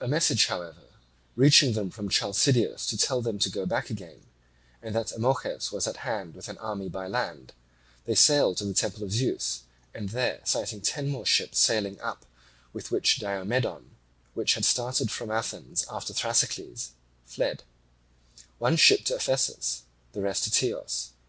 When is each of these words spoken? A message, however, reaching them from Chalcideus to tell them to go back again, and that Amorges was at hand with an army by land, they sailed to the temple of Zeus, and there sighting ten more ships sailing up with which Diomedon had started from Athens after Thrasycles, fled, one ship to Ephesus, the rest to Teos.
A 0.00 0.06
message, 0.06 0.46
however, 0.46 0.90
reaching 1.34 1.72
them 1.72 1.90
from 1.90 2.08
Chalcideus 2.08 2.86
to 2.86 2.96
tell 2.96 3.20
them 3.20 3.36
to 3.40 3.50
go 3.50 3.66
back 3.66 3.90
again, 3.90 4.24
and 4.80 4.94
that 4.94 5.10
Amorges 5.12 5.72
was 5.72 5.88
at 5.88 5.96
hand 6.06 6.36
with 6.36 6.48
an 6.48 6.56
army 6.58 6.88
by 6.88 7.08
land, 7.08 7.52
they 8.04 8.14
sailed 8.14 8.58
to 8.58 8.64
the 8.64 8.72
temple 8.74 9.02
of 9.02 9.10
Zeus, 9.10 9.62
and 9.92 10.10
there 10.10 10.40
sighting 10.44 10.80
ten 10.82 11.08
more 11.08 11.26
ships 11.26 11.58
sailing 11.58 12.00
up 12.00 12.24
with 12.72 12.92
which 12.92 13.18
Diomedon 13.18 13.90
had 14.36 14.64
started 14.64 15.10
from 15.10 15.32
Athens 15.32 15.84
after 15.90 16.12
Thrasycles, 16.14 16.90
fled, 17.24 17.64
one 18.60 18.76
ship 18.76 19.02
to 19.06 19.16
Ephesus, 19.16 19.82
the 20.12 20.22
rest 20.22 20.44
to 20.44 20.50
Teos. 20.52 21.10